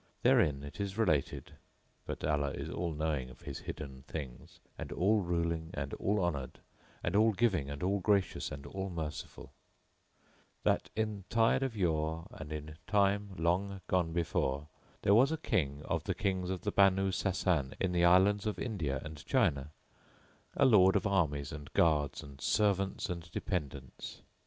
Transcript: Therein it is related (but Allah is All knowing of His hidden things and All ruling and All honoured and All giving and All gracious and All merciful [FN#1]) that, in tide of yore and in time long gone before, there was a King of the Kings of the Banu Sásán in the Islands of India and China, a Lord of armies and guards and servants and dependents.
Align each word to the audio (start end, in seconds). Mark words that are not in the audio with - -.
Therein 0.23 0.63
it 0.63 0.79
is 0.79 0.97
related 0.97 1.51
(but 2.07 2.23
Allah 2.23 2.53
is 2.53 2.71
All 2.71 2.91
knowing 2.95 3.29
of 3.29 3.41
His 3.41 3.59
hidden 3.59 4.01
things 4.07 4.59
and 4.75 4.91
All 4.91 5.19
ruling 5.21 5.69
and 5.75 5.93
All 5.93 6.23
honoured 6.25 6.57
and 7.03 7.15
All 7.15 7.33
giving 7.33 7.69
and 7.69 7.83
All 7.83 7.99
gracious 7.99 8.51
and 8.51 8.65
All 8.65 8.89
merciful 8.89 9.53
[FN#1]) 10.63 10.63
that, 10.63 10.89
in 10.95 11.25
tide 11.29 11.61
of 11.61 11.77
yore 11.77 12.25
and 12.31 12.51
in 12.51 12.77
time 12.87 13.35
long 13.37 13.79
gone 13.85 14.11
before, 14.11 14.69
there 15.03 15.13
was 15.13 15.31
a 15.31 15.37
King 15.37 15.83
of 15.85 16.05
the 16.05 16.15
Kings 16.15 16.49
of 16.49 16.61
the 16.61 16.71
Banu 16.71 17.11
Sásán 17.11 17.75
in 17.79 17.91
the 17.91 18.03
Islands 18.03 18.47
of 18.47 18.57
India 18.57 18.99
and 19.05 19.23
China, 19.23 19.69
a 20.57 20.65
Lord 20.65 20.95
of 20.95 21.05
armies 21.05 21.51
and 21.51 21.71
guards 21.73 22.23
and 22.23 22.41
servants 22.41 23.07
and 23.07 23.29
dependents. 23.29 24.23